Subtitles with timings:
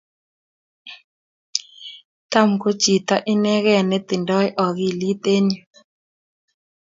[2.31, 5.61] Tom ko chito inegee netindoi akilit eng nyu